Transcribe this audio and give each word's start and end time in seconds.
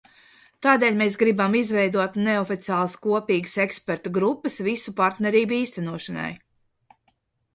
Tādēļ 0.65 0.95
mēs 1.01 1.17
gribam 1.23 1.57
izveidot 1.57 2.15
neoficiālas 2.27 2.95
kopīgas 3.03 3.53
ekspertu 3.65 4.13
grupas 4.15 4.57
visu 4.71 4.95
partnerību 5.01 5.57
īstenošanai. 5.59 6.31